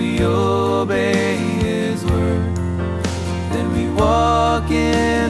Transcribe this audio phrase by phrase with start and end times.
[0.00, 2.56] we obey His word,
[3.52, 5.29] then we walk in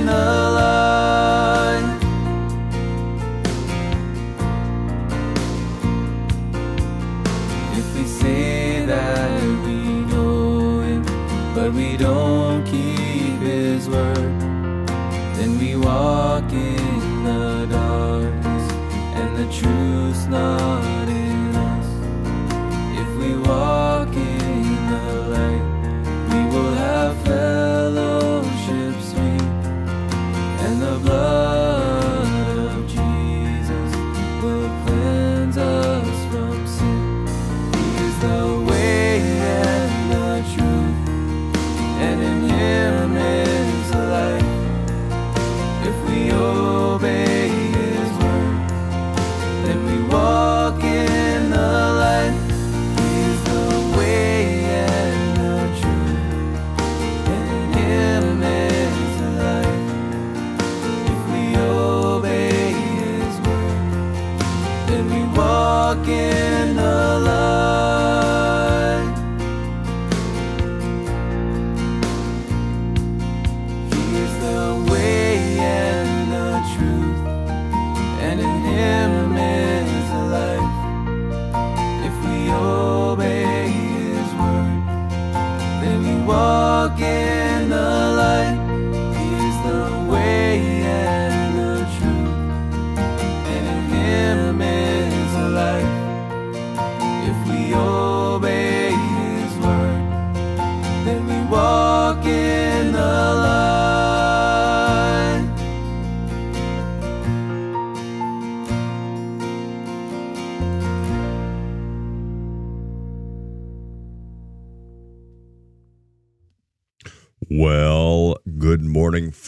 [64.91, 67.60] then we walk in the light.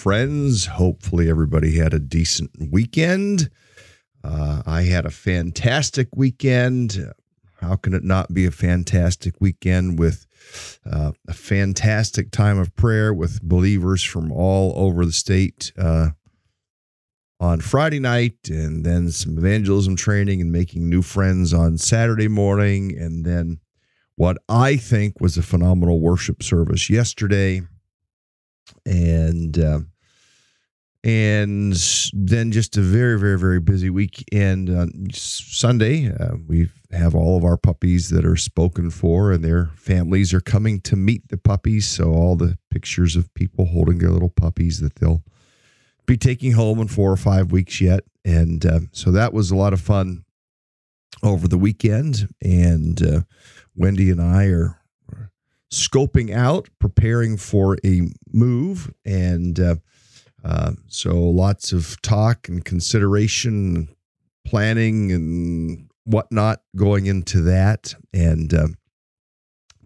[0.02, 0.66] Friends.
[0.66, 3.48] Hopefully, everybody had a decent weekend.
[4.24, 7.12] Uh, I had a fantastic weekend.
[7.60, 10.26] How can it not be a fantastic weekend with
[10.84, 16.08] uh, a fantastic time of prayer with believers from all over the state uh,
[17.38, 22.98] on Friday night, and then some evangelism training and making new friends on Saturday morning,
[22.98, 23.60] and then
[24.16, 27.62] what I think was a phenomenal worship service yesterday
[28.84, 29.80] and uh,
[31.04, 31.74] and
[32.12, 36.12] then just a very very very busy weekend on Sunday.
[36.12, 40.41] Uh, we have all of our puppies that are spoken for, and their families are
[40.41, 41.88] coming to meet the puppies.
[41.88, 45.24] So all the pictures of people holding their little puppies that they'll
[46.06, 49.56] be taking home in four or five weeks yet, and uh, so that was a
[49.56, 50.24] lot of fun
[51.22, 52.28] over the weekend.
[52.42, 53.20] And uh,
[53.74, 54.78] Wendy and I are
[55.72, 59.59] scoping out, preparing for a move, and
[60.44, 63.89] uh, so lots of talk and consideration,
[64.44, 68.68] planning and whatnot going into that, and uh,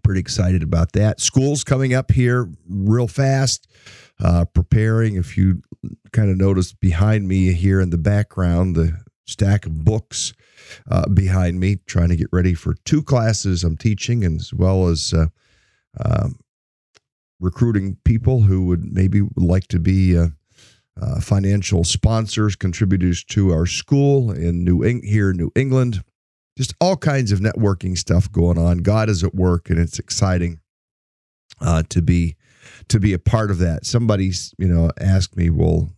[0.03, 1.19] pretty excited about that.
[1.19, 3.67] School's coming up here real fast.
[4.19, 5.15] Uh, preparing.
[5.15, 5.61] If you
[6.11, 10.33] kind of notice behind me here in the background, the stack of books
[10.89, 14.87] uh, behind me, trying to get ready for two classes I'm teaching, and as well
[14.87, 15.27] as uh,
[16.03, 16.39] um,
[17.39, 20.29] recruiting people who would maybe like to be uh,
[21.01, 26.03] uh, financial sponsors, contributors to our school in New Eng- here in New England.
[26.57, 28.79] Just all kinds of networking stuff going on.
[28.79, 30.59] God is at work, and it's exciting
[31.61, 32.35] uh, to be
[32.89, 33.85] to be a part of that.
[33.85, 35.91] Somebody's you know asked me, well,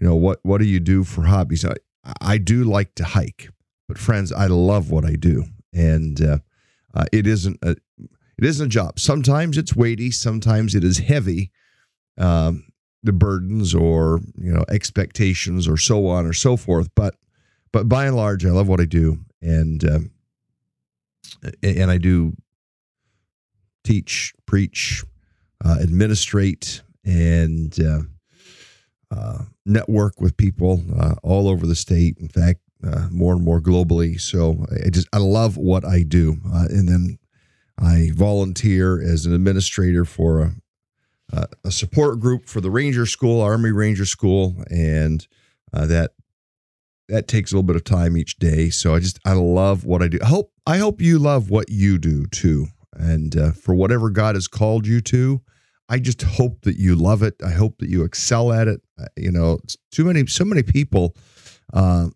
[0.00, 1.64] you know what what do you do for hobbies?
[1.64, 1.74] I,
[2.20, 3.50] I do like to hike,
[3.86, 6.38] but friends, I love what I do, and uh,
[6.94, 7.76] uh, it isn't a
[8.38, 8.98] it isn't a job.
[8.98, 11.52] Sometimes it's weighty, sometimes it is heavy.
[12.18, 12.64] Um,
[13.02, 16.88] the burdens or you know expectations or so on or so forth.
[16.94, 17.14] But
[17.72, 20.10] but by and large, I love what I do, and um,
[21.62, 22.34] and I do
[23.84, 25.04] teach, preach,
[25.64, 28.00] uh, administrate, and uh,
[29.10, 32.18] uh, network with people uh, all over the state.
[32.18, 34.20] In fact, uh, more and more globally.
[34.20, 37.18] So I just I love what I do, uh, and then
[37.78, 40.54] I volunteer as an administrator for a,
[41.32, 45.26] a support group for the Ranger School, Army Ranger School, and
[45.72, 46.12] that
[47.08, 48.70] that takes a little bit of time each day.
[48.70, 50.18] So I just I love what I do.
[50.22, 54.34] I hope I hope you love what you do too, and uh, for whatever God
[54.34, 55.40] has called you to.
[55.88, 57.34] I just hope that you love it.
[57.44, 58.80] I hope that you excel at it.
[59.16, 59.58] You know,
[59.90, 61.14] too many, so many people
[61.74, 62.08] uh,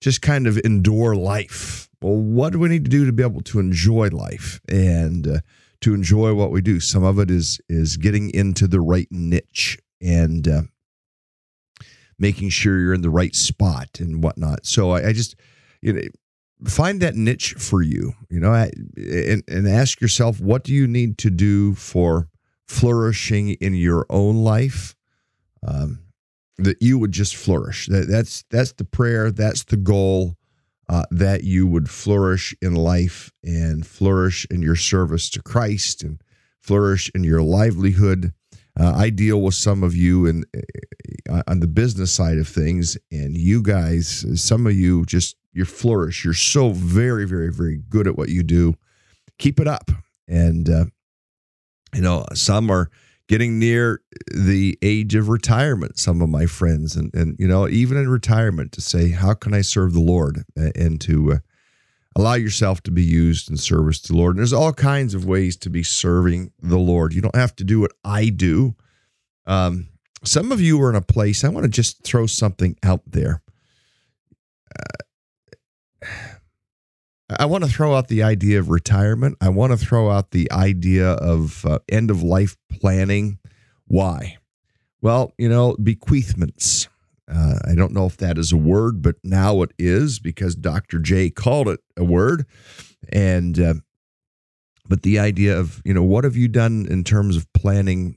[0.00, 1.90] just kind of endure life.
[2.00, 5.38] Well, what do we need to do to be able to enjoy life and uh,
[5.80, 6.80] to enjoy what we do?
[6.80, 10.62] Some of it is is getting into the right niche and uh,
[12.18, 14.66] making sure you're in the right spot and whatnot.
[14.66, 15.36] So I, I just,
[15.80, 16.02] you know,
[16.66, 21.18] find that niche for you, you know, and, and ask yourself, what do you need
[21.18, 22.28] to do for
[22.66, 24.94] flourishing in your own life?
[25.66, 26.00] Um,
[26.58, 27.86] that you would just flourish.
[27.86, 29.30] That, that's that's the prayer.
[29.30, 30.37] That's the goal.
[30.90, 36.18] Uh, that you would flourish in life and flourish in your service to Christ and
[36.62, 38.32] flourish in your livelihood
[38.78, 40.46] uh, I deal with some of you and
[41.28, 45.64] uh, on the business side of things, and you guys, some of you just you
[45.64, 46.24] flourish.
[46.24, 48.74] You're so very, very, very good at what you do.
[49.38, 49.90] Keep it up,
[50.28, 50.84] and uh,
[51.92, 52.88] you know some are
[53.28, 54.00] getting near
[54.34, 55.98] the age of retirement.
[55.98, 59.54] Some of my friends, and and you know even in retirement, to say how can
[59.54, 61.38] I serve the Lord and to uh,
[62.16, 64.34] allow yourself to be used in service to the Lord.
[64.34, 67.14] And there's all kinds of ways to be serving the Lord.
[67.14, 68.74] You don't have to do what I do.
[69.46, 69.88] Um,
[70.24, 73.40] some of you are in a place, I want to just throw something out there.
[74.76, 75.04] Uh,
[77.30, 79.36] I want to throw out the idea of retirement.
[79.40, 83.38] I want to throw out the idea of uh, end of life planning.
[83.86, 84.38] Why?
[85.02, 86.88] Well, you know, bequeathments.
[87.30, 90.98] Uh, I don't know if that is a word, but now it is because Dr.
[90.98, 92.46] J called it a word.
[93.12, 93.74] And, uh,
[94.88, 98.16] but the idea of, you know, what have you done in terms of planning,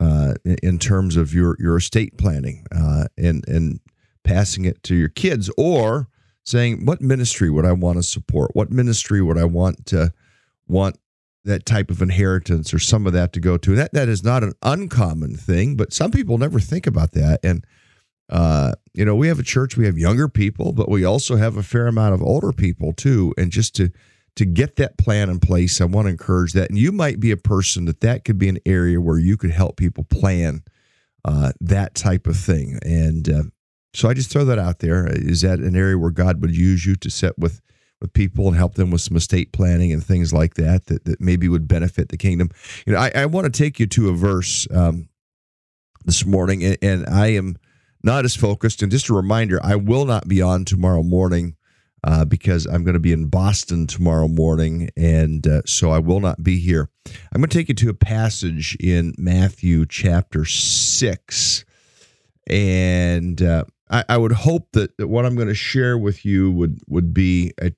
[0.00, 3.78] uh, in terms of your, your estate planning uh, and, and
[4.24, 6.08] passing it to your kids or
[6.44, 8.54] saying, what ministry would I want to support?
[8.54, 10.12] What ministry would I want to
[10.68, 10.98] want
[11.44, 13.74] that type of inheritance or some of that to go to?
[13.74, 17.40] that, that is not an uncommon thing, but some people never think about that.
[17.42, 17.66] And,
[18.28, 21.56] uh, you know, we have a church, we have younger people, but we also have
[21.56, 23.34] a fair amount of older people too.
[23.36, 23.90] And just to
[24.36, 26.68] to get that plan in place, I want to encourage that.
[26.68, 29.52] And you might be a person that that could be an area where you could
[29.52, 30.64] help people plan
[31.24, 32.78] uh, that type of thing.
[32.84, 33.42] And uh,
[33.94, 35.06] so I just throw that out there.
[35.06, 37.60] Is that an area where God would use you to set with
[38.00, 41.20] with people and help them with some estate planning and things like that that, that
[41.20, 42.50] maybe would benefit the kingdom?
[42.86, 45.08] You know, I, I want to take you to a verse um,
[46.04, 47.56] this morning, and, and I am
[48.02, 48.82] not as focused.
[48.82, 51.56] And just a reminder, I will not be on tomorrow morning
[52.04, 54.90] uh, because I'm going to be in Boston tomorrow morning.
[54.96, 56.90] And uh, so I will not be here.
[57.06, 61.64] I'm going to take you to a passage in Matthew chapter 6.
[62.46, 66.50] And uh, I, I, would hope that, that what I'm going to share with you
[66.50, 67.72] would, would be a,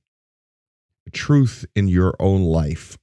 [1.06, 2.96] a truth in your own life.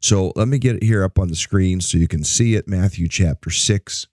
[0.00, 2.66] So let me get it here up on the screen so you can see it.
[2.66, 4.06] Matthew chapter 6.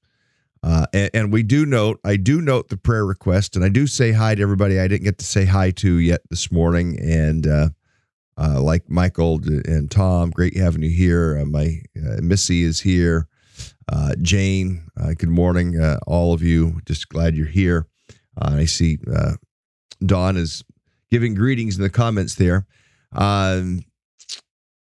[0.63, 3.87] Uh, and, and, we do note, I do note the prayer request, and I do
[3.87, 6.99] say hi to everybody I didn't get to say hi to yet this morning.
[6.99, 7.69] And uh,
[8.37, 11.39] uh, like Michael and Tom, great having you here.
[11.39, 13.27] Uh, my uh, Missy is here.
[13.89, 16.81] Uh, Jane, uh, good morning, uh, all of you.
[16.85, 17.87] Just glad you're here.
[18.39, 18.99] I see
[20.05, 20.63] Dawn is
[21.09, 22.67] giving greetings in the comments there.
[23.13, 23.83] Um,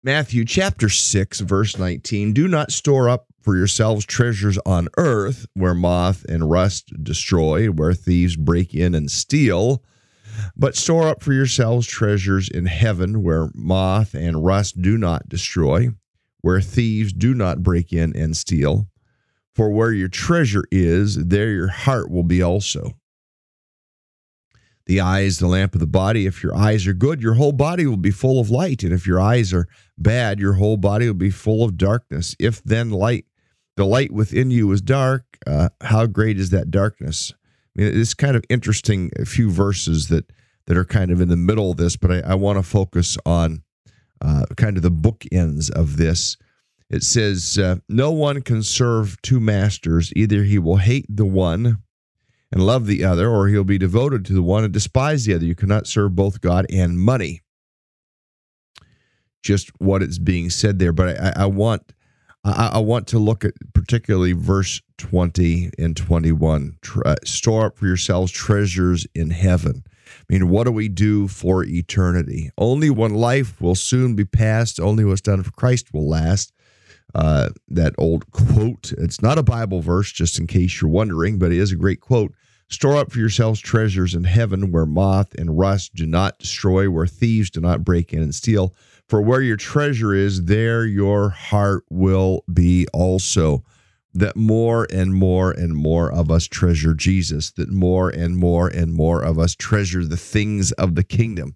[0.03, 5.74] Matthew chapter 6, verse 19 Do not store up for yourselves treasures on earth where
[5.74, 9.83] moth and rust destroy, where thieves break in and steal.
[10.55, 15.89] But store up for yourselves treasures in heaven where moth and rust do not destroy,
[16.41, 18.88] where thieves do not break in and steal.
[19.55, 22.91] For where your treasure is, there your heart will be also.
[24.85, 26.25] The eye is the lamp of the body.
[26.25, 28.83] If your eyes are good, your whole body will be full of light.
[28.83, 32.35] And if your eyes are bad, your whole body will be full of darkness.
[32.38, 33.25] If then light
[33.77, 37.33] the light within you is dark, uh, how great is that darkness?
[37.77, 40.31] I mean, it's kind of interesting, a few verses that
[40.67, 43.17] that are kind of in the middle of this, but I, I want to focus
[43.25, 43.63] on
[44.21, 46.38] uh, kind of the bookends of this.
[46.89, 50.13] It says, uh, No one can serve two masters.
[50.15, 51.82] Either he will hate the one
[52.51, 55.46] and love the other, or he'll be devoted to the one and despise the other.
[55.46, 57.42] You cannot serve both God and money.
[59.42, 60.94] Just what is being said there.
[60.94, 61.94] But I, I want.
[62.44, 66.77] I, I want to look at particularly verse 20 and 21.
[67.24, 69.84] Store up for yourselves treasures in heaven.
[69.88, 72.51] I mean, what do we do for eternity?
[72.56, 74.80] Only one life will soon be passed.
[74.80, 76.54] Only what's done for Christ will last
[77.15, 78.91] uh, that old quote.
[78.98, 82.01] It's not a Bible verse, just in case you're wondering, but it is a great
[82.01, 82.34] quote.
[82.69, 87.07] Store up for yourselves treasures in heaven where moth and rust do not destroy, where
[87.07, 88.75] thieves do not break in and steal.
[89.07, 93.63] For where your treasure is, there your heart will be also.
[94.13, 98.93] That more and more and more of us treasure Jesus, that more and more and
[98.93, 101.55] more of us treasure the things of the kingdom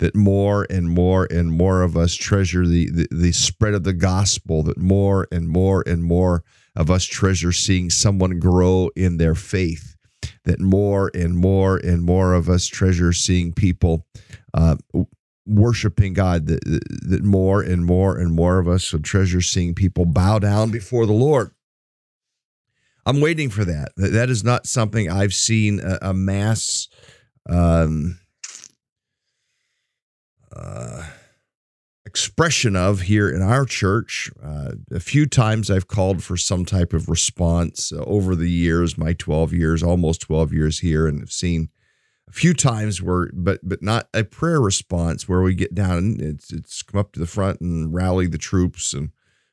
[0.00, 3.92] that more and more and more of us treasure the, the, the spread of the
[3.92, 6.42] gospel, that more and more and more
[6.74, 9.96] of us treasure seeing someone grow in their faith,
[10.44, 14.06] that more and more and more of us treasure seeing people
[14.54, 14.76] uh,
[15.46, 20.06] worshiping God, that, that more and more and more of us would treasure seeing people
[20.06, 21.50] bow down before the Lord.
[23.04, 23.92] I'm waiting for that.
[23.96, 26.88] That is not something I've seen a, a mass.
[27.48, 28.19] Um,
[30.54, 31.04] uh,
[32.04, 34.30] expression of here in our church.
[34.42, 38.98] Uh, a few times I've called for some type of response uh, over the years,
[38.98, 41.68] my 12 years, almost 12 years here, and have seen
[42.28, 46.20] a few times where, but but not a prayer response where we get down and
[46.20, 49.10] it's it's come up to the front and rally the troops and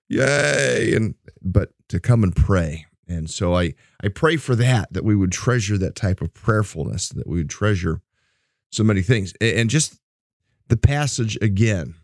[0.08, 2.86] yay and but to come and pray.
[3.08, 3.74] And so I
[4.04, 7.50] I pray for that that we would treasure that type of prayerfulness, that we would
[7.50, 8.02] treasure
[8.72, 10.00] so many things, and just
[10.70, 11.96] the passage again.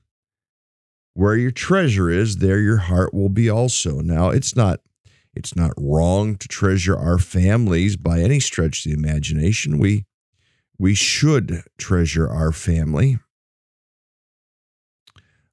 [1.15, 3.99] Where your treasure is, there your heart will be also.
[3.99, 4.79] Now, it's not
[5.35, 9.77] it's not wrong to treasure our families by any stretch of the imagination.
[9.77, 10.05] We
[10.77, 13.19] we should treasure our family.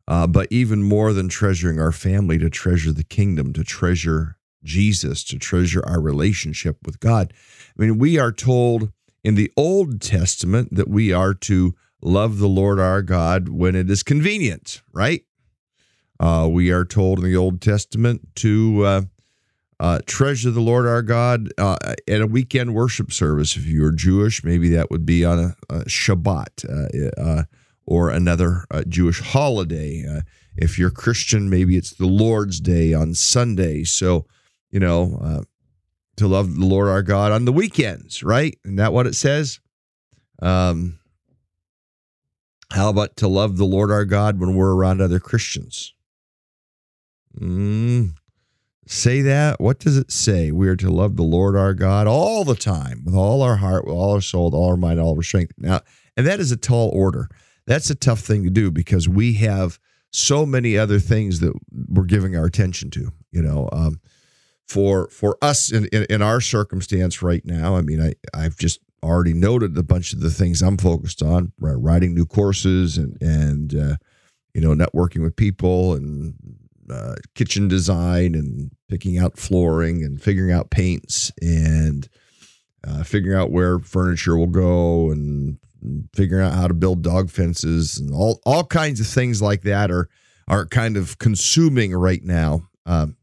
[0.09, 5.23] Uh, but even more than treasuring our family, to treasure the kingdom, to treasure Jesus,
[5.25, 7.33] to treasure our relationship with God.
[7.79, 8.90] I mean, we are told
[9.23, 13.90] in the Old Testament that we are to love the Lord our God when it
[13.90, 15.25] is convenient, right?
[16.19, 19.02] Uh, we are told in the Old Testament to uh,
[19.80, 21.76] uh, treasure the Lord our God uh,
[22.07, 23.57] at a weekend worship service.
[23.57, 27.45] If you are Jewish, maybe that would be on a, a Shabbat uh, uh,
[27.87, 30.04] or another Jewish holiday.
[30.57, 33.85] if you're Christian, maybe it's the Lord's Day on Sunday.
[33.85, 34.26] So,
[34.71, 35.45] you know,
[36.16, 38.54] to love the Lord our God on the weekends, right?
[38.64, 39.59] Isn't that what it says?
[40.42, 41.00] Um,
[42.73, 45.95] how about to love the Lord our God when we're around other Christians?
[47.39, 48.15] Mm,
[48.87, 49.61] say that.
[49.61, 50.50] What does it say?
[50.50, 53.87] We are to love the Lord our God all the time, with all our heart,
[53.87, 55.53] with all our soul, with all our mind, all our strength.
[55.59, 55.81] Now,
[56.17, 57.29] and that is a tall order.
[57.67, 59.79] That's a tough thing to do because we have
[60.12, 61.53] so many other things that
[61.89, 63.12] we're giving our attention to.
[63.31, 64.00] You know, um,
[64.67, 68.81] for for us in, in, in our circumstance right now, I mean, I I've just
[69.02, 71.75] already noted a bunch of the things I'm focused on: right?
[71.78, 73.97] writing new courses and and uh,
[74.54, 76.35] you know networking with people and
[76.90, 82.09] uh, kitchen design and picking out flooring and figuring out paints and
[82.87, 85.59] uh, figuring out where furniture will go and
[86.14, 89.90] figuring out how to build dog fences and all all kinds of things like that
[89.90, 90.09] are
[90.49, 92.69] are kind of consuming right now.
[92.87, 93.16] Um,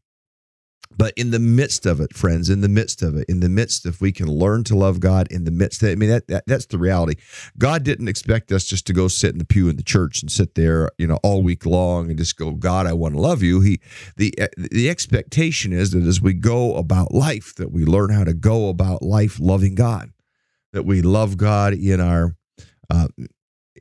[0.98, 3.86] but in the midst of it, friends, in the midst of it, in the midst,
[3.86, 6.26] if we can learn to love God in the midst of it, I mean, that,
[6.26, 7.14] that that's the reality.
[7.56, 10.30] God didn't expect us just to go sit in the pew in the church and
[10.30, 13.44] sit there, you know, all week long and just go, God, I want to love
[13.44, 13.60] you.
[13.60, 13.80] He,
[14.16, 18.34] the, the expectation is that as we go about life, that we learn how to
[18.34, 20.10] go about life loving God,
[20.72, 22.34] that we love God in our,
[22.90, 23.06] uh,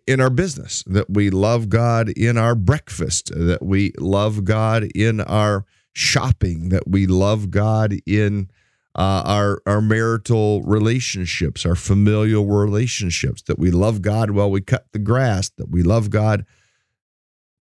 [0.05, 5.19] in our business, that we love God in our breakfast, that we love God in
[5.21, 5.65] our
[5.97, 8.49] shopping, that we love God in
[8.95, 14.85] uh, our our marital relationships, our familial relationships, that we love God while we cut
[14.91, 16.45] the grass, that we love God,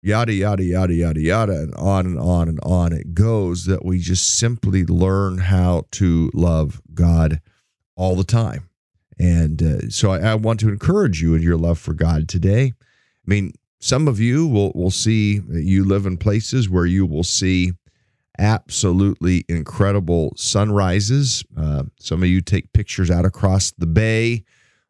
[0.02, 3.64] yada yada yada yada yada, and on and on and on it goes.
[3.64, 7.40] That we just simply learn how to love God
[7.96, 8.68] all the time,
[9.18, 12.72] and uh, so I, I want to encourage you in your love for God today.
[12.74, 17.24] I mean, some of you will will see you live in places where you will
[17.24, 17.72] see
[18.38, 21.44] absolutely incredible sunrises.
[21.56, 24.44] Uh, some of you take pictures out across the bay.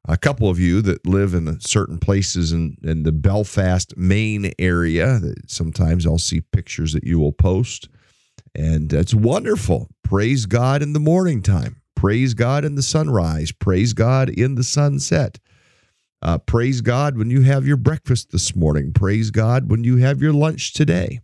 [0.09, 5.21] A couple of you that live in certain places in, in the Belfast, Maine area,
[5.49, 7.89] sometimes I'll see pictures that you will post
[8.55, 9.89] And it's wonderful.
[10.05, 11.83] Praise God in the morning time.
[11.97, 13.53] Praise God in the sunrise.
[13.53, 15.39] Praise God in the sunset.
[16.23, 18.93] Uh, praise God when you have your breakfast this morning.
[18.93, 21.21] Praise God when you have your lunch today.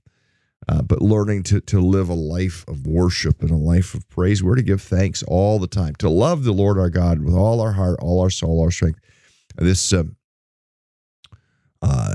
[0.69, 4.43] Uh, but learning to, to live a life of worship and a life of praise.
[4.43, 7.61] We're to give thanks all the time, to love the Lord our God with all
[7.61, 9.01] our heart, all our soul, all our strength.
[9.57, 10.17] This um,
[11.83, 12.15] uh,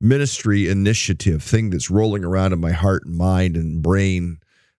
[0.00, 4.38] ministry initiative thing that's rolling around in my heart and mind and brain.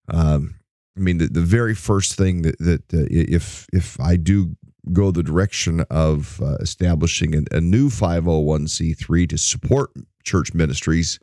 [0.10, 0.56] Um,
[0.98, 4.56] I mean, the, the very first thing that, that uh, if if I do
[4.94, 9.92] go the direction of uh, establishing a, a new 501c3 to support
[10.24, 11.20] church ministries,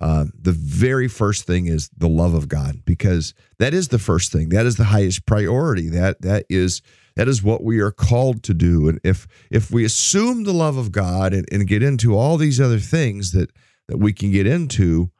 [0.00, 4.32] uh, the very first thing is the love of God, because that is the first
[4.32, 4.48] thing.
[4.48, 5.88] That is the highest priority.
[5.90, 6.80] That that is
[7.16, 8.88] that is what we are called to do.
[8.88, 12.60] And if if we assume the love of God and, and get into all these
[12.60, 13.50] other things that
[13.88, 15.10] that we can get into,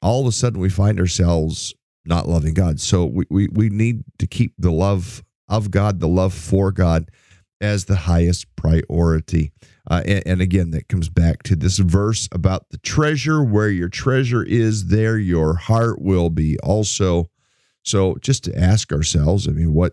[0.00, 1.74] all of a sudden we find ourselves
[2.06, 2.80] not loving God.
[2.80, 7.10] So we, we, we need to keep the love of God, the love for God,
[7.60, 9.52] as the highest priority.
[9.90, 13.44] Uh, and, and, again, that comes back to this verse about the treasure.
[13.44, 17.30] Where your treasure is, there your heart will be also.
[17.82, 19.92] So just to ask ourselves, I mean, what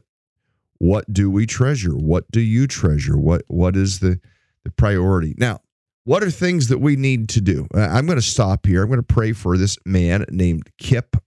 [0.77, 1.91] what do we treasure?
[1.91, 3.17] What do you treasure?
[3.17, 4.19] What what is the
[4.63, 5.35] the priority?
[5.37, 5.59] Now,
[6.03, 7.67] what are things that we need to do?
[7.73, 8.83] Uh, I'm going to stop here.
[8.83, 11.17] I'm going to pray for this man named Kip,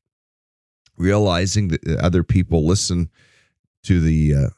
[0.97, 3.11] realizing that other people listen
[3.85, 4.49] to the uh,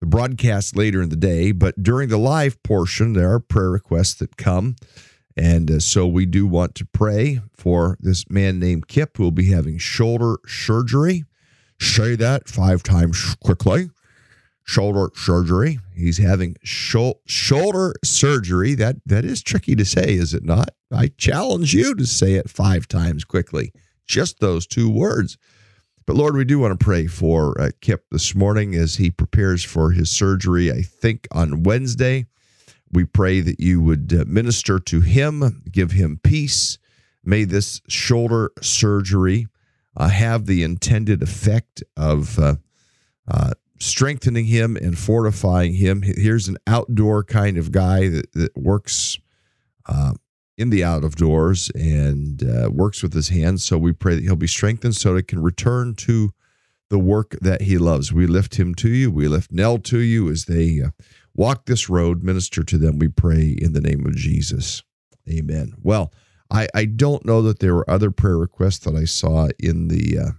[0.00, 4.14] the broadcast later in the day, but during the live portion, there are prayer requests
[4.14, 4.76] that come.
[5.36, 9.30] And uh, so we do want to pray for this man named Kip who will
[9.30, 11.24] be having shoulder surgery.
[11.80, 13.90] Say that five times quickly
[14.68, 15.78] shoulder surgery.
[15.94, 18.74] He's having shoulder surgery.
[18.74, 20.70] That that is tricky to say, is it not?
[20.92, 23.72] I challenge you to say it five times quickly.
[24.06, 25.38] Just those two words.
[26.08, 29.62] But Lord, we do want to pray for uh, Kip this morning as he prepares
[29.62, 30.72] for his surgery.
[30.72, 32.24] I think on Wednesday.
[32.90, 36.78] We pray that you would uh, minister to him, give him peace.
[37.22, 39.48] May this shoulder surgery
[39.98, 42.54] uh, have the intended effect of uh,
[43.30, 46.00] uh, strengthening him and fortifying him.
[46.00, 49.18] Here's an outdoor kind of guy that, that works
[49.84, 50.14] uh,
[50.58, 53.64] in the out of doors and uh, works with his hands.
[53.64, 56.32] So we pray that he'll be strengthened so that he can return to
[56.90, 58.12] the work that he loves.
[58.12, 59.10] We lift him to you.
[59.10, 60.90] We lift Nell to you as they uh,
[61.34, 62.98] walk this road, minister to them.
[62.98, 64.82] We pray in the name of Jesus.
[65.30, 65.74] Amen.
[65.80, 66.12] Well,
[66.50, 70.18] I, I don't know that there were other prayer requests that I saw in the
[70.18, 70.30] uh,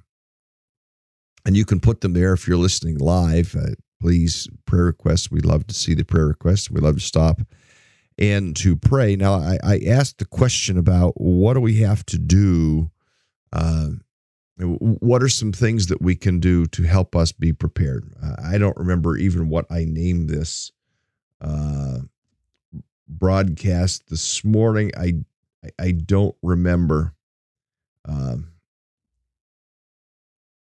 [1.46, 3.56] and you can put them there if you're listening live.
[3.56, 5.32] Uh, please, prayer requests.
[5.32, 6.70] We love to see the prayer requests.
[6.70, 7.42] We love to stop
[8.20, 9.16] and to pray.
[9.16, 12.92] Now, I, I asked the question about what do we have to do?
[13.52, 13.88] Uh,
[14.60, 18.14] what are some things that we can do to help us be prepared?
[18.44, 20.72] I don't remember even what I named this
[21.40, 22.00] uh,
[23.08, 24.92] broadcast this morning.
[24.98, 25.14] I
[25.80, 27.14] I don't remember.
[28.06, 28.52] Um,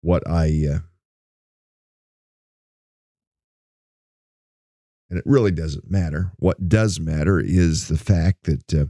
[0.02, 0.78] what I uh,
[5.10, 6.32] and it really doesn't matter.
[6.38, 8.86] What does matter is the fact that uh,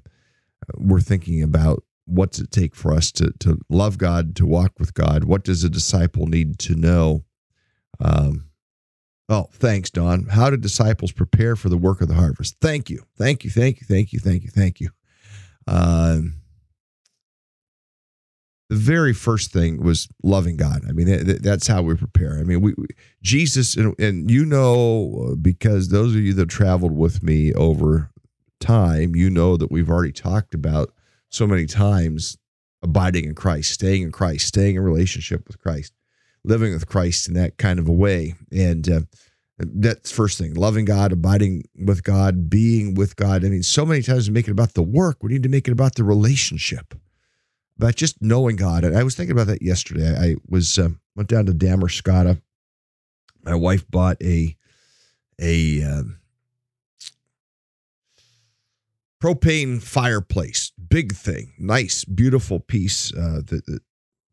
[0.77, 4.95] we're thinking about what's it take for us to to love God, to walk with
[4.95, 5.25] God.
[5.25, 7.25] What does a disciple need to know?
[8.01, 8.51] Um,
[9.29, 10.27] oh, thanks, Don.
[10.27, 12.57] How do disciples prepare for the work of the harvest?
[12.61, 14.91] Thank you, thank you, thank you, thank you, thank you, thank you.
[15.67, 16.40] Um,
[18.71, 20.83] the very first thing was loving God.
[20.89, 21.09] I mean,
[21.43, 22.39] that's how we prepare.
[22.39, 22.87] I mean, we, we
[23.21, 28.13] Jesus, and, and, you know, because those of you that traveled with me over
[28.61, 30.93] time, you know that we've already talked about
[31.31, 32.39] so many times
[32.81, 35.93] abiding in Christ, staying in Christ, staying in relationship with Christ,
[36.45, 38.37] living with Christ in that kind of a way.
[38.53, 39.01] And uh,
[39.59, 43.45] that's first thing loving God, abiding with God, being with God.
[43.45, 45.67] I mean, so many times we make it about the work, we need to make
[45.67, 46.95] it about the relationship
[47.81, 48.85] but just knowing God.
[48.85, 50.15] And I was thinking about that yesterday.
[50.17, 52.41] I was um, went down to Damariscotta.
[53.43, 54.55] My wife bought a
[55.41, 56.21] a um,
[59.23, 63.81] propane fireplace, big thing, nice, beautiful piece uh, that, that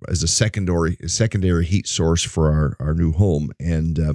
[0.09, 4.13] as a secondary a secondary heat source for our our new home, and uh,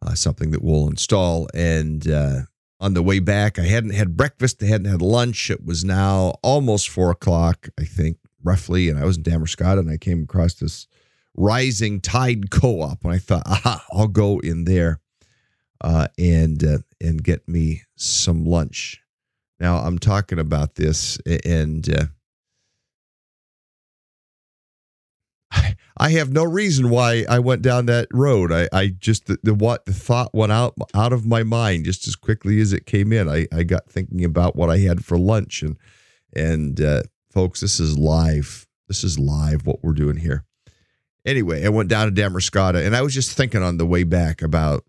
[0.00, 1.48] uh, something that we'll install.
[1.52, 2.42] And uh,
[2.82, 3.60] on the way back.
[3.60, 5.50] I hadn't had breakfast, I hadn't had lunch.
[5.50, 8.88] It was now almost four o'clock, I think, roughly.
[8.88, 10.88] And I was in Damariscotta and I came across this
[11.34, 15.00] rising tide co-op and I thought, aha, I'll go in there
[15.80, 19.00] uh, and uh, and get me some lunch.
[19.60, 22.06] Now I'm talking about this and uh,
[25.96, 28.52] I have no reason why I went down that road.
[28.52, 32.08] I, I just the, the what the thought went out out of my mind just
[32.08, 33.28] as quickly as it came in.
[33.28, 35.76] I, I got thinking about what I had for lunch and
[36.34, 38.66] and uh, folks, this is live.
[38.88, 40.44] This is live what we're doing here.
[41.24, 44.42] Anyway, I went down to Damariscotta and I was just thinking on the way back
[44.42, 44.84] about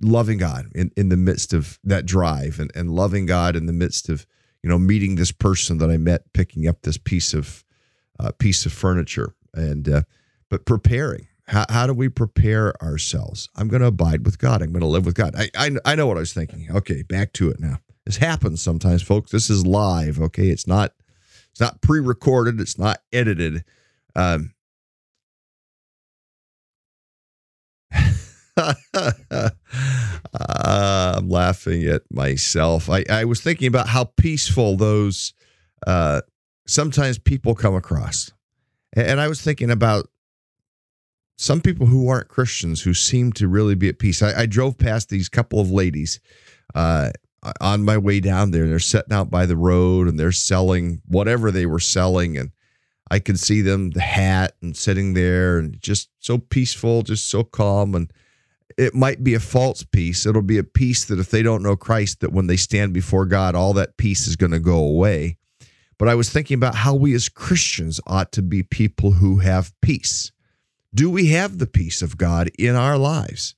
[0.00, 3.72] loving God in, in the midst of that drive and, and loving God in the
[3.72, 4.26] midst of,
[4.62, 7.64] you know, meeting this person that I met picking up this piece of
[8.18, 10.02] uh, piece of furniture and uh,
[10.50, 11.28] but preparing.
[11.48, 13.48] How, how do we prepare ourselves?
[13.54, 14.62] I'm going to abide with god.
[14.62, 15.36] I'm going to live with god.
[15.36, 16.68] I, I, I know what i was thinking.
[16.70, 17.78] Okay back to it now.
[18.04, 19.30] This happens sometimes folks.
[19.30, 20.48] This is live okay?
[20.48, 20.92] It's not
[21.52, 22.60] it's not pre-recorded.
[22.60, 23.64] It's not edited.
[24.14, 24.52] Um,
[28.56, 28.74] uh,
[30.40, 32.90] i'm laughing at myself.
[32.90, 35.34] I, I was thinking about how peaceful those
[35.86, 36.22] uh,
[36.66, 38.32] sometimes people come across.
[38.94, 40.08] And I was thinking about
[41.36, 44.22] some people who aren't Christians who seem to really be at peace.
[44.22, 46.18] I, I drove past these couple of ladies
[46.74, 47.10] uh,
[47.60, 48.66] on my way down there.
[48.66, 52.38] They're sitting out by the road and they're selling whatever they were selling.
[52.38, 52.52] And
[53.10, 57.44] I could see them, the hat, and sitting there and just so peaceful, just so
[57.44, 57.94] calm.
[57.94, 58.10] And
[58.78, 60.24] it might be a false peace.
[60.24, 63.26] It'll be a peace that if they don't know Christ, that when they stand before
[63.26, 65.36] God, all that peace is going to go away.
[65.98, 69.72] But I was thinking about how we as Christians ought to be people who have
[69.80, 70.30] peace.
[70.94, 73.54] Do we have the peace of God in our lives?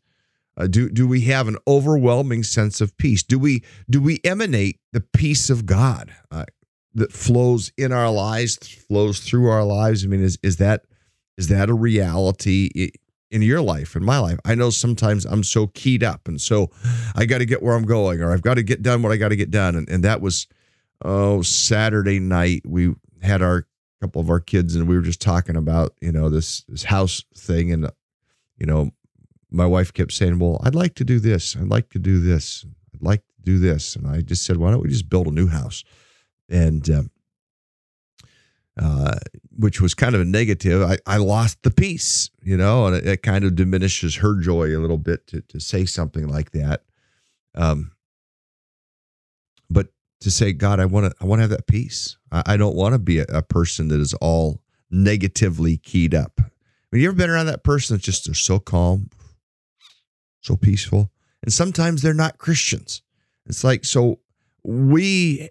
[0.56, 3.22] Uh, do do we have an overwhelming sense of peace?
[3.22, 6.46] Do we do we emanate the peace of God uh,
[6.94, 10.04] that flows in our lives, flows through our lives?
[10.04, 10.84] I mean, is is that
[11.36, 12.90] is that a reality
[13.30, 14.38] in your life, in my life?
[14.44, 16.70] I know sometimes I'm so keyed up, and so
[17.14, 19.16] I got to get where I'm going, or I've got to get done what I
[19.16, 20.48] got to get done, and and that was
[21.02, 23.66] oh Saturday night we had our
[24.00, 27.24] couple of our kids and we were just talking about you know this this house
[27.34, 27.90] thing and
[28.56, 28.90] you know
[29.50, 32.64] my wife kept saying well I'd like to do this I'd like to do this
[32.94, 35.32] I'd like to do this and I just said why don't we just build a
[35.32, 35.82] new house
[36.48, 37.10] and um,
[38.80, 39.14] uh,
[39.56, 40.82] which was kind of a negative.
[40.82, 44.66] I, I lost the peace, you know, and it, it, kind of diminishes her joy
[44.66, 46.84] a little bit to, to say something like that.
[47.56, 47.90] Um,
[49.68, 49.88] but
[50.20, 52.16] to say, God, I want to, I want to have that peace.
[52.32, 56.32] I, I don't want to be a, a, person that is all negatively keyed up.
[56.38, 56.50] I
[56.90, 59.10] mean, you ever been around that person that's just they're so calm,
[60.40, 61.10] so peaceful,
[61.42, 63.02] and sometimes they're not Christians.
[63.46, 64.20] It's like so
[64.64, 65.48] we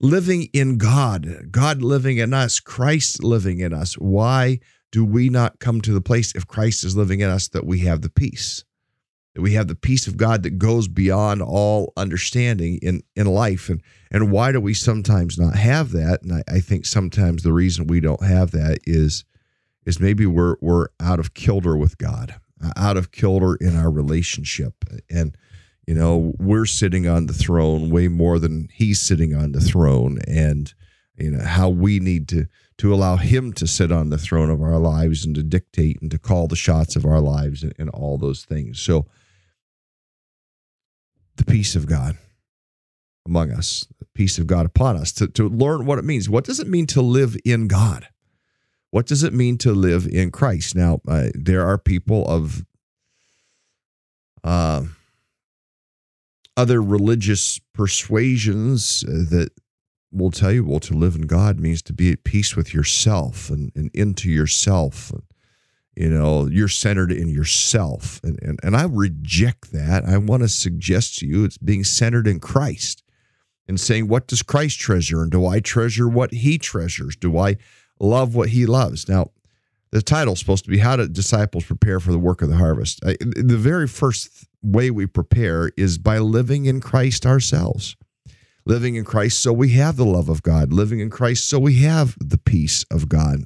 [0.00, 3.94] living in God, God living in us, Christ living in us.
[3.94, 4.60] Why
[4.90, 7.80] do we not come to the place if Christ is living in us that we
[7.80, 8.64] have the peace?
[9.38, 13.68] That we have the peace of God that goes beyond all understanding in, in life.
[13.68, 16.22] And, and why do we sometimes not have that?
[16.24, 19.24] And I, I think sometimes the reason we don't have that is,
[19.86, 22.34] is maybe we're, we're out of kilter with God,
[22.76, 24.74] out of kilter in our relationship.
[25.08, 25.36] And,
[25.86, 30.18] you know, we're sitting on the throne way more than he's sitting on the throne.
[30.26, 30.74] And,
[31.16, 32.46] you know, how we need to,
[32.78, 36.10] to allow him to sit on the throne of our lives and to dictate and
[36.10, 38.80] to call the shots of our lives and, and all those things.
[38.80, 39.06] So,
[41.38, 42.18] the peace of God
[43.26, 46.28] among us, the peace of God upon us, to, to learn what it means.
[46.28, 48.08] What does it mean to live in God?
[48.90, 50.74] What does it mean to live in Christ?
[50.74, 52.64] Now, uh, there are people of
[54.42, 54.84] uh,
[56.56, 59.50] other religious persuasions uh, that
[60.10, 63.50] will tell you, well, to live in God means to be at peace with yourself
[63.50, 65.10] and, and into yourself.
[65.10, 65.22] And,
[65.98, 68.20] you know you're centered in yourself.
[68.22, 70.04] And, and and i reject that.
[70.04, 73.02] I want to suggest to you it's being centered in christ
[73.66, 75.22] and saying what does christ treasure?
[75.22, 77.16] And do i treasure what he treasures?
[77.16, 77.56] Do i
[77.98, 79.08] love what he loves?
[79.08, 79.32] Now
[79.90, 82.56] the title is supposed to be how do disciples prepare for the work of the
[82.56, 83.00] harvest?
[83.04, 87.96] I, the very first way we prepare is by living in christ ourselves.
[88.64, 90.72] Living in christ so we have the love of god.
[90.72, 93.40] Living in christ so we have the peace of god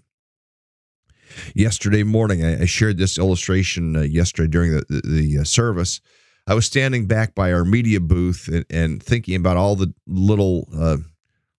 [1.55, 2.45] yesterday morning.
[2.45, 6.01] I, I shared this illustration uh, yesterday during the, the, the uh, service.
[6.47, 10.69] I was standing back by our media booth and, and thinking about all the little
[10.75, 10.99] uh,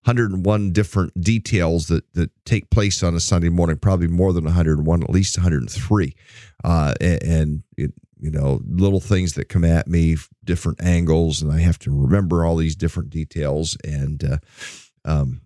[0.04, 3.78] 101 different details that that take place on a Sunday morning.
[3.78, 6.14] Probably more than 101, at least 103,
[6.62, 11.50] uh, and, and it, you know little things that come at me, different angles, and
[11.50, 13.78] I have to remember all these different details.
[13.82, 14.38] And uh,
[15.06, 15.40] um,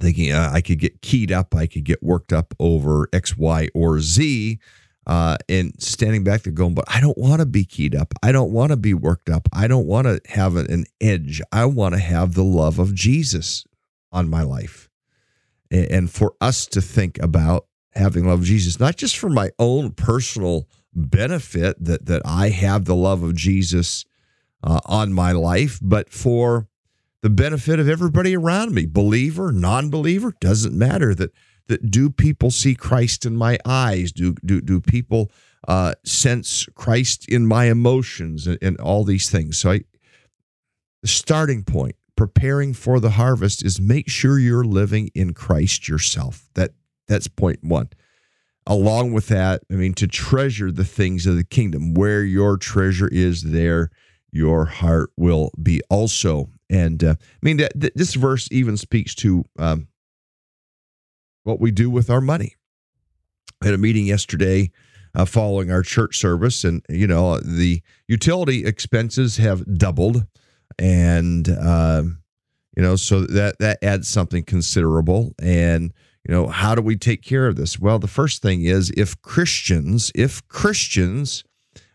[0.00, 3.68] thinking uh, I could get keyed up, I could get worked up over X, Y,
[3.74, 4.58] or Z,
[5.06, 8.14] uh, and standing back there going, but I don't want to be keyed up.
[8.22, 9.48] I don't want to be worked up.
[9.52, 11.42] I don't want to have an edge.
[11.52, 13.64] I want to have the love of Jesus
[14.12, 14.88] on my life.
[15.70, 19.90] and for us to think about having love of Jesus, not just for my own
[19.90, 24.04] personal benefit that that I have the love of Jesus
[24.62, 26.68] uh, on my life, but for
[27.24, 31.14] the benefit of everybody around me, believer, non-believer, doesn't matter.
[31.14, 31.32] That
[31.68, 34.12] that do people see Christ in my eyes?
[34.12, 35.32] Do do do people
[35.66, 39.58] uh, sense Christ in my emotions and, and all these things?
[39.58, 39.80] So I,
[41.00, 46.50] the starting point, preparing for the harvest, is make sure you're living in Christ yourself.
[46.56, 46.72] That
[47.08, 47.88] that's point one.
[48.66, 53.08] Along with that, I mean, to treasure the things of the kingdom, where your treasure
[53.08, 53.90] is, there
[54.30, 56.50] your heart will be also.
[56.74, 59.86] And uh, I mean, that, that, this verse even speaks to um,
[61.44, 62.56] what we do with our money.
[63.62, 64.72] I had a meeting yesterday
[65.14, 70.26] uh, following our church service, and you know the utility expenses have doubled,
[70.76, 72.02] and uh,
[72.76, 75.32] you know so that that adds something considerable.
[75.38, 75.92] And
[76.26, 77.78] you know how do we take care of this?
[77.78, 81.44] Well, the first thing is if Christians, if Christians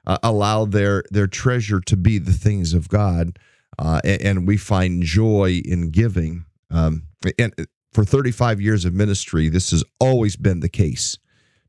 [0.07, 3.37] uh, allow their their treasure to be the things of God,
[3.79, 6.43] uh, and, and, we find joy in giving.
[6.69, 7.03] Um,
[7.37, 7.53] and
[7.93, 11.17] for 35 years of ministry, this has always been the case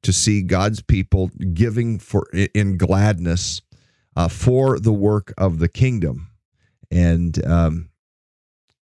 [0.02, 3.62] to see God's people giving for in gladness
[4.16, 6.30] uh, for the work of the kingdom,
[6.90, 7.90] and um,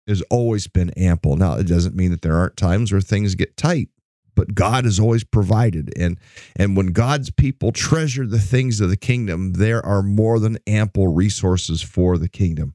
[0.08, 1.36] has always been ample.
[1.36, 3.88] Now, it doesn't mean that there aren't times where things get tight,
[4.34, 6.18] but God has always provided, and
[6.56, 11.08] and when God's people treasure the things of the kingdom, there are more than ample
[11.08, 12.74] resources for the kingdom.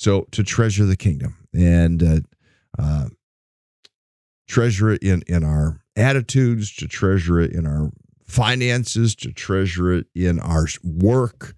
[0.00, 2.20] So to treasure the kingdom and uh,
[2.78, 3.08] uh,
[4.48, 7.90] treasure it in in our attitudes, to treasure it in our
[8.24, 11.54] finances, to treasure it in our work,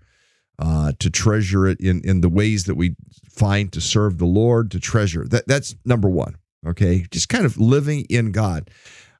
[0.58, 2.96] uh, to treasure it in in the ways that we
[3.30, 6.36] find to serve the Lord, to treasure that that's number one.
[6.66, 8.70] Okay, just kind of living in God.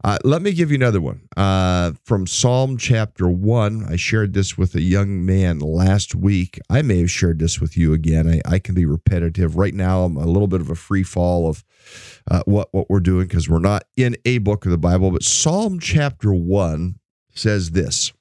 [0.04, 3.86] Uh, let me give you another one uh, from Psalm chapter 1.
[3.88, 6.58] I shared this with a young man last week.
[6.68, 8.28] I may have shared this with you again.
[8.28, 9.56] I, I can be repetitive.
[9.56, 11.62] Right now, I'm a little bit of a free fall of
[12.28, 15.12] uh, what, what we're doing because we're not in a book of the Bible.
[15.12, 16.96] But Psalm chapter 1
[17.32, 18.12] says this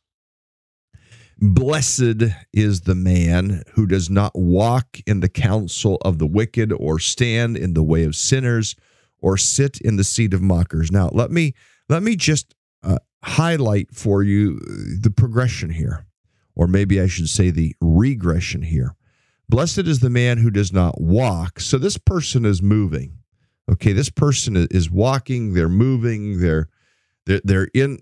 [1.40, 7.00] Blessed is the man who does not walk in the counsel of the wicked, or
[7.00, 8.76] stand in the way of sinners,
[9.18, 10.92] or sit in the seat of mockers.
[10.92, 11.56] Now, let me
[11.92, 14.60] let me just uh, highlight for you
[15.00, 16.06] the progression here,
[16.56, 18.96] or maybe I should say the regression here.
[19.50, 21.60] Blessed is the man who does not walk.
[21.60, 23.18] So this person is moving.
[23.70, 25.54] Okay, this person is walking.
[25.54, 26.40] They're moving.
[26.40, 26.70] They're
[27.26, 28.00] they're, they're in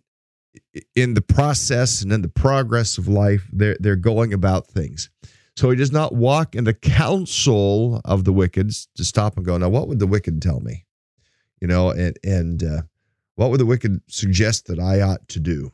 [0.95, 3.49] in the process and in the progress of life.
[3.51, 5.09] They're they're going about things.
[5.57, 9.57] So he does not walk in the counsel of the wicked to stop and go.
[9.57, 10.85] Now, what would the wicked tell me?
[11.59, 12.81] You know, and and uh,
[13.39, 15.71] what would the wicked suggest that I ought to do?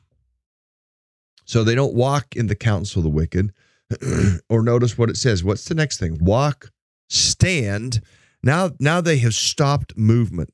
[1.46, 3.52] So they don't walk in the counsel of the wicked,
[4.50, 5.44] or notice what it says.
[5.44, 6.20] What's the next thing?
[6.22, 6.70] Walk,
[7.10, 8.02] stand.
[8.44, 10.54] Now, now they have stopped movement.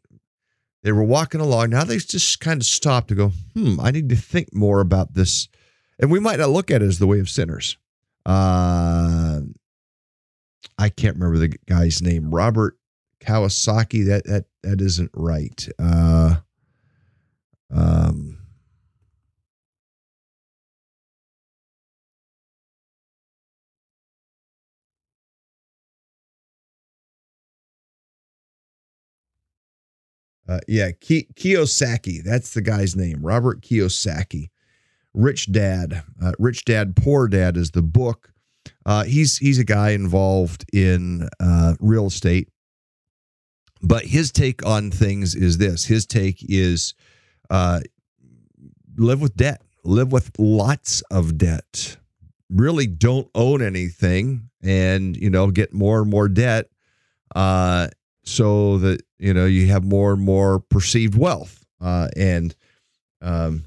[0.84, 1.72] They were walking along.
[1.72, 5.14] Now they just kind of stopped to go, hmm, I need to think more about
[5.14, 5.50] this.
[6.00, 7.76] And we might not look at it as the way of sinners.
[8.26, 9.42] Uh,
[10.78, 12.34] I can't remember the guy's name.
[12.34, 12.78] Robert
[13.20, 14.06] Kawasaki.
[14.06, 15.68] That that that isn't right.
[15.78, 16.38] Uh,
[17.74, 18.38] um,
[30.48, 32.24] uh, yeah, Ki- Kiyosaki.
[32.24, 34.50] That's the guy's name, Robert Kiyosaki.
[35.14, 38.34] Rich Dad, uh, Rich Dad, Poor Dad is the book.
[38.86, 42.50] Uh, he's he's a guy involved in uh, real estate,
[43.82, 45.86] but his take on things is this.
[45.86, 46.94] His take is
[47.52, 47.82] uh,
[48.98, 51.98] live with debt, live with lots of debt.
[52.50, 56.70] Really don't own anything and, you know, get more and more debt
[57.36, 57.90] uh,
[58.24, 61.66] so that, you know, you have more and more perceived wealth.
[61.80, 62.56] Uh, and,
[63.22, 63.66] um,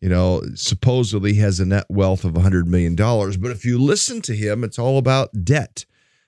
[0.00, 2.94] you know, supposedly has a net wealth of $100 million.
[2.94, 5.86] But if you listen to him, it's all about debt.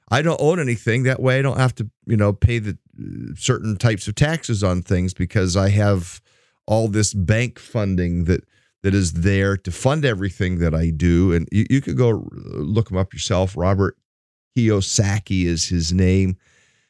[0.08, 1.02] I don't own anything.
[1.02, 4.64] That way I don't have to, you know, pay the uh, certain types of taxes
[4.64, 6.20] on things because I have
[6.66, 8.44] all this bank funding that
[8.82, 11.32] that is there to fund everything that I do.
[11.32, 13.56] And you, you could go look him up yourself.
[13.56, 13.96] Robert
[14.56, 16.36] Kiyosaki is his name.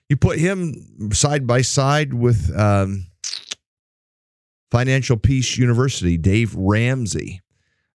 [0.08, 0.74] You put him
[1.12, 3.06] side by side with um,
[4.70, 7.40] Financial Peace University, Dave Ramsey.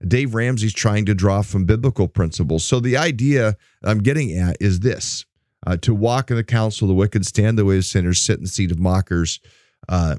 [0.08, 2.64] Dave Ramsey's trying to draw from biblical principles.
[2.64, 5.26] So the idea I'm getting at is this
[5.68, 8.38] uh, to walk in the counsel of the wicked, stand the way of sinners, sit
[8.38, 9.40] in the seat of mockers.
[9.88, 10.16] Uh,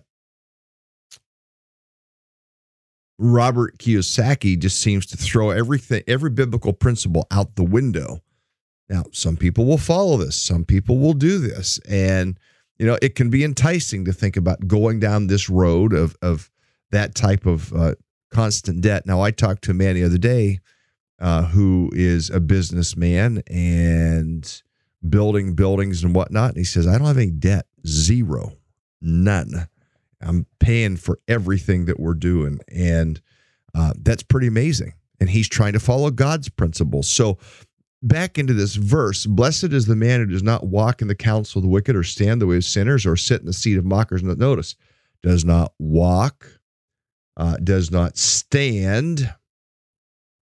[3.22, 8.20] Robert Kiyosaki just seems to throw everything, every biblical principle out the window.
[8.88, 11.78] Now, some people will follow this, some people will do this.
[11.88, 12.37] And,
[12.78, 16.50] you know, it can be enticing to think about going down this road of, of
[16.90, 17.94] that type of uh,
[18.32, 19.06] constant debt.
[19.06, 20.58] Now, I talked to a man the other day
[21.20, 24.62] uh, who is a businessman and
[25.08, 26.50] building buildings and whatnot.
[26.50, 28.56] And he says, I don't have any debt, zero,
[29.00, 29.68] none.
[30.22, 32.61] I'm paying for everything that we're doing.
[32.68, 33.20] And
[33.74, 34.94] uh, that's pretty amazing.
[35.20, 37.08] And he's trying to follow God's principles.
[37.08, 37.38] So,
[38.04, 41.61] back into this verse Blessed is the man who does not walk in the counsel
[41.61, 43.85] of the wicked, or stand the way of sinners, or sit in the seat of
[43.85, 44.22] mockers.
[44.22, 44.74] Notice,
[45.22, 46.58] does not walk,
[47.37, 49.32] uh, does not stand,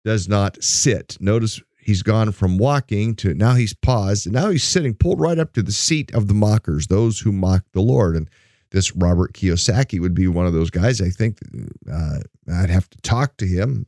[0.05, 1.17] does not sit.
[1.19, 5.39] Notice he's gone from walking to now he's paused, and now he's sitting, pulled right
[5.39, 8.15] up to the seat of the mockers, those who mock the Lord.
[8.15, 8.29] And
[8.71, 11.01] this Robert Kiyosaki would be one of those guys.
[11.01, 11.39] I think
[11.91, 12.19] uh,
[12.51, 13.85] I'd have to talk to him.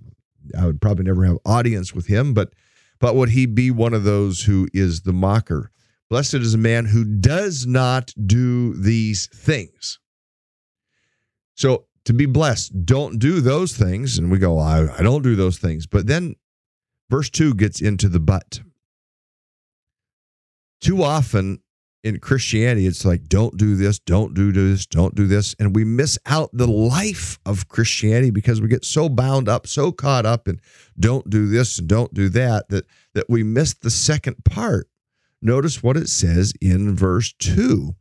[0.58, 2.54] I would probably never have audience with him, but
[3.00, 5.72] but would he be one of those who is the mocker?
[6.10, 10.00] Blessed is a man who does not do these things.
[11.56, 14.18] So to be blessed, don't do those things.
[14.18, 15.86] And we go, I, I don't do those things.
[15.86, 16.36] But then
[17.10, 18.62] verse 2 gets into the but.
[20.82, 21.62] Too often
[22.04, 25.56] in Christianity, it's like, don't do this, don't do this, don't do this.
[25.60, 29.92] And we miss out the life of Christianity because we get so bound up, so
[29.92, 30.62] caught up in
[31.00, 34.88] don't do this and don't do that, that, that we miss the second part.
[35.42, 37.96] Notice what it says in verse 2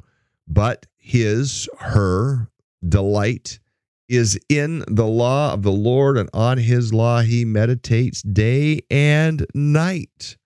[0.48, 2.50] but his, her
[2.86, 3.60] delight
[4.08, 9.46] is in the law of the Lord, and on his law he meditates day and
[9.54, 10.36] night.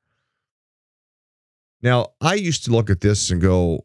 [1.83, 3.85] Now, I used to look at this and go,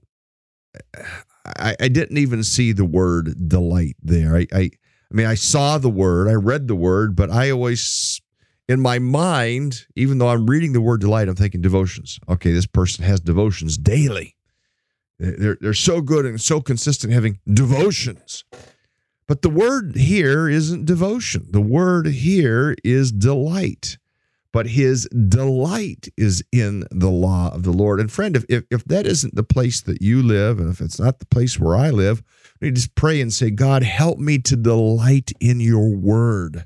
[1.46, 4.36] I, I didn't even see the word delight there.
[4.36, 8.22] I, I, I mean, I saw the word, I read the word, but I always,
[8.68, 12.20] in my mind, even though I'm reading the word delight, I'm thinking devotions.
[12.30, 14.36] Okay, this person has devotions daily.
[15.20, 18.44] They're, they're so good and so consistent having devotions.
[19.28, 21.48] But the word here isn't devotion.
[21.50, 23.98] The word here is delight
[24.52, 28.00] but his delight is in the law of the Lord.
[28.00, 31.20] And friend, if, if, that isn't the place that you live, and if it's not
[31.20, 32.24] the place where I live,
[32.62, 36.66] we just pray and say, God, help me to delight in your word.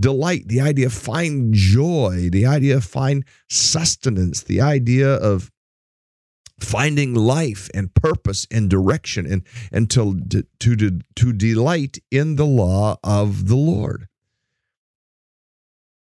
[0.00, 5.50] Delight, the idea of find joy, the idea of find sustenance, the idea of
[6.58, 10.20] finding life and purpose and direction and, and to,
[10.58, 14.08] to, to, to delight in the law of the Lord.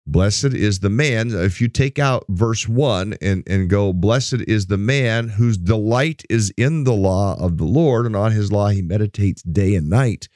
[0.07, 1.31] Blessed is the man.
[1.31, 6.25] If you take out verse one and, and go, Blessed is the man whose delight
[6.29, 9.89] is in the law of the Lord, and on his law he meditates day and
[9.89, 10.29] night.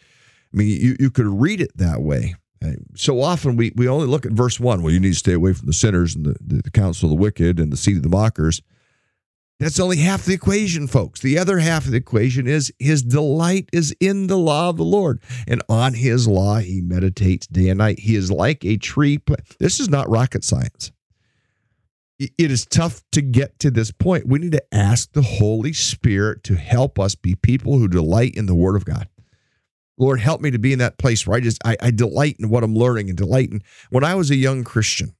[0.55, 2.37] I mean, you, you could read it that way.
[2.64, 4.83] Uh, so often we, we only look at verse one.
[4.83, 7.22] Well, you need to stay away from the sinners and the, the, counsel of the
[7.22, 8.62] wicked and the seat of the mockers.
[9.59, 11.21] That's only half the equation, folks.
[11.21, 14.85] The other half of the equation is his delight is in the law of the
[14.85, 18.01] Lord, and on his law he meditates day and night.
[18.01, 19.19] He is like a tree.
[19.59, 20.92] This is not rocket science.
[22.19, 24.27] It is tough to get to this point.
[24.27, 28.47] We need to ask the Holy Spirit to help us be people who delight in
[28.47, 29.09] the Word of God.
[29.99, 32.51] Lord, help me to be in that place where I just I, I delight in
[32.51, 33.62] what I'm learning and delight in.
[33.88, 35.15] When I was a young Christian,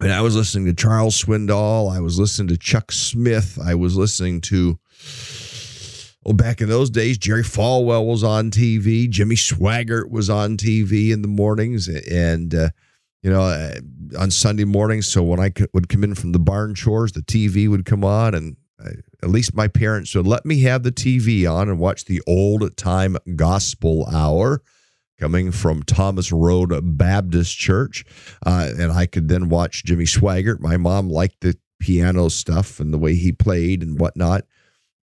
[0.00, 1.94] and I was listening to Charles Swindoll.
[1.94, 3.58] I was listening to Chuck Smith.
[3.62, 4.78] I was listening to,
[6.24, 9.08] well, back in those days, Jerry Falwell was on TV.
[9.08, 11.88] Jimmy Swaggart was on TV in the mornings.
[11.88, 12.68] And, uh,
[13.22, 13.76] you know, uh,
[14.18, 15.06] on Sunday mornings.
[15.06, 18.34] So when I would come in from the barn chores, the TV would come on.
[18.34, 18.90] And uh,
[19.22, 22.76] at least my parents would let me have the TV on and watch the old
[22.76, 24.60] time gospel hour
[25.18, 28.04] coming from Thomas Road Baptist Church.
[28.44, 30.60] Uh, and I could then watch Jimmy Swaggart.
[30.60, 34.44] My mom liked the piano stuff and the way he played and whatnot.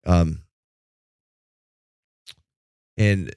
[0.05, 0.43] Um,
[2.97, 3.35] and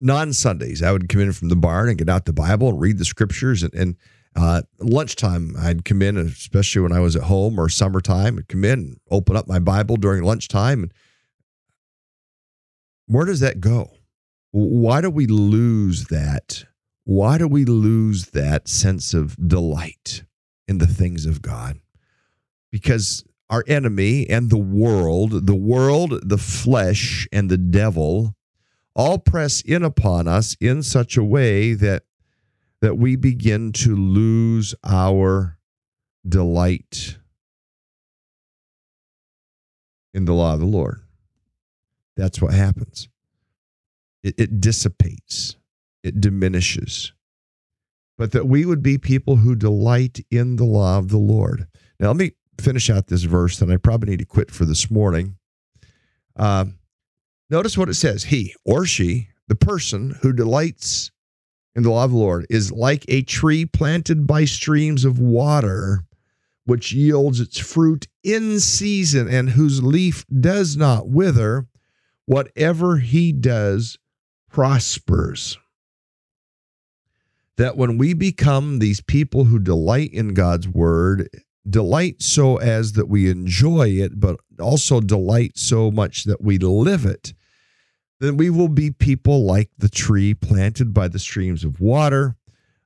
[0.00, 2.80] non Sundays, I would come in from the barn and get out the Bible and
[2.80, 3.62] read the scriptures.
[3.62, 3.96] And, and
[4.34, 8.64] uh, lunchtime, I'd come in, especially when I was at home or summertime, I'd come
[8.64, 10.82] in and open up my Bible during lunchtime.
[10.82, 10.92] And
[13.06, 13.92] where does that go?
[14.52, 16.64] Why do we lose that?
[17.04, 20.24] Why do we lose that sense of delight
[20.68, 21.80] in the things of God?
[22.70, 28.36] Because our enemy and the world, the world, the flesh, and the devil
[28.94, 32.04] all press in upon us in such a way that
[32.82, 35.56] that we begin to lose our
[36.28, 37.16] delight
[40.12, 41.00] in the law of the Lord.
[42.16, 43.08] That's what happens.
[44.22, 45.56] It, it dissipates,
[46.02, 47.12] it diminishes.
[48.18, 51.66] But that we would be people who delight in the law of the Lord.
[51.98, 54.90] Now, let me finish out this verse, and I probably need to quit for this
[54.90, 55.36] morning.
[56.36, 56.66] Uh,
[57.50, 61.10] notice what it says He or she, the person who delights
[61.74, 66.04] in the law of the Lord, is like a tree planted by streams of water,
[66.64, 71.66] which yields its fruit in season and whose leaf does not wither.
[72.26, 73.98] Whatever he does
[74.52, 75.58] prospers.
[77.56, 81.28] That when we become these people who delight in God's word,
[81.68, 87.04] delight so as that we enjoy it, but also delight so much that we live
[87.04, 87.34] it,
[88.20, 92.36] then we will be people like the tree planted by the streams of water.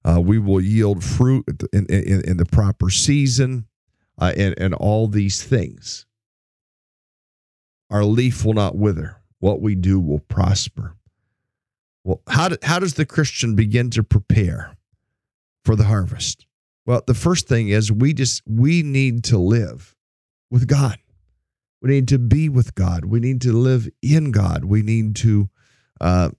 [0.05, 3.67] Uh, we will yield fruit in, in, in the proper season
[4.19, 6.07] uh, and, and all these things.
[7.91, 9.17] Our leaf will not wither.
[9.39, 10.97] What we do will prosper.
[12.07, 14.77] Well, how, do, how does the Christian begin to prepare
[15.65, 16.47] for the harvest?
[16.87, 19.97] Well, the first thing is we just we need to live
[20.49, 20.99] with God.
[21.83, 23.07] We need to be with God.
[23.07, 24.67] We need to live in God.
[24.67, 25.51] We need to
[26.01, 26.31] uh,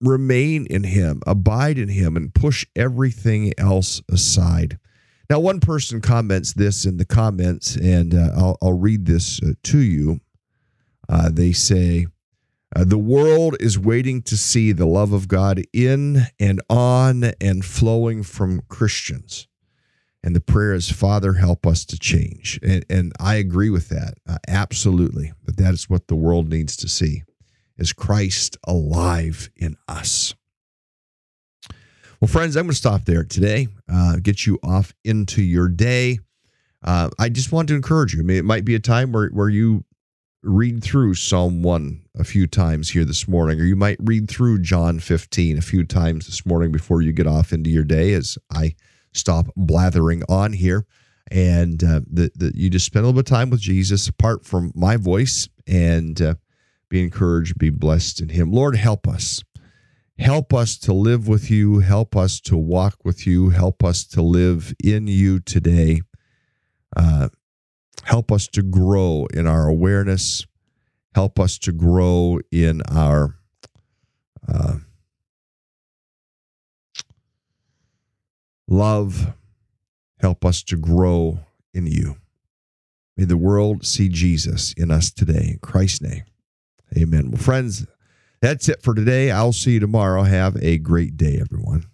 [0.00, 4.78] remain in Him, abide in Him, and push everything else aside.
[5.28, 9.52] Now, one person comments this in the comments, and uh, I'll, I'll, read this uh,
[9.64, 10.20] to you.
[11.10, 12.06] Uh, they say,
[12.74, 17.64] uh, The world is waiting to see the love of God in and on and
[17.64, 19.46] flowing from Christians.
[20.22, 22.60] And the prayer is, Father, help us to change.
[22.62, 24.14] And, and I agree with that.
[24.28, 25.32] Uh, absolutely.
[25.44, 27.22] But that is what the world needs to see
[27.78, 30.34] is Christ alive in us.
[32.20, 36.18] Well, friends, I'm going to stop there today, uh, get you off into your day.
[36.84, 38.20] Uh, I just want to encourage you.
[38.20, 39.84] I mean, it might be a time where, where you
[40.42, 44.60] read through Psalm 1 a few times here this morning, or you might read through
[44.60, 48.38] John 15 a few times this morning before you get off into your day as
[48.50, 48.74] I
[49.12, 50.86] stop blathering on here.
[51.30, 54.72] And uh, that, you just spend a little bit of time with Jesus apart from
[54.74, 56.34] my voice and uh,
[56.88, 58.50] be encouraged, be blessed in Him.
[58.50, 59.42] Lord, help us.
[60.18, 61.78] Help us to live with you.
[61.78, 63.50] Help us to walk with you.
[63.50, 66.02] Help us to live in you today.
[66.96, 67.28] Uh,
[68.04, 70.46] help us to grow in our awareness.
[71.14, 73.36] Help us to grow in our
[74.48, 74.76] uh,
[78.68, 79.34] love.
[80.20, 81.40] Help us to grow
[81.74, 82.16] in you.
[83.16, 85.50] May the world see Jesus in us today.
[85.52, 86.24] In Christ's name,
[86.96, 87.30] amen.
[87.30, 87.86] Well, friends,
[88.40, 89.30] that's it for today.
[89.30, 90.22] I'll see you tomorrow.
[90.22, 91.89] Have a great day, everyone.